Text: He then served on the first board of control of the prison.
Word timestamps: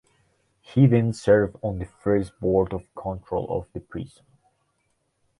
He 0.63 0.87
then 0.87 1.13
served 1.13 1.57
on 1.61 1.77
the 1.77 1.85
first 1.85 2.39
board 2.39 2.73
of 2.73 2.91
control 2.95 3.47
of 3.55 3.71
the 3.71 3.79
prison. 3.81 4.25